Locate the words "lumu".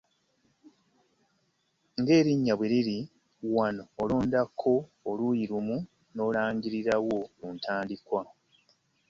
5.51-5.77